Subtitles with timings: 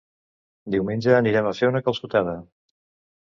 [0.75, 2.33] Diumenge anirem a fer una calçotada.